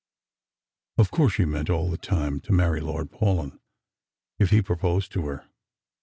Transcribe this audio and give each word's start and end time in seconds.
"Of 0.97 1.11
course 1.11 1.33
she 1.33 1.45
meant 1.45 1.69
all 1.69 1.91
the 1.91 1.95
time 1.95 2.39
to 2.39 2.51
marry 2.51 2.81
Lord 2.81 3.11
Paulyn, 3.11 3.59
if 4.39 4.49
he 4.49 4.59
proposed 4.63 5.11
to 5.11 5.27
her. 5.27 5.45